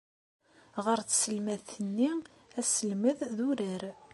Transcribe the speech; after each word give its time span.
Ɣer 0.85 0.99
tselmadt-nni, 1.01 2.11
asselmed 2.59 3.19
d 3.35 3.37
urar. 3.49 3.83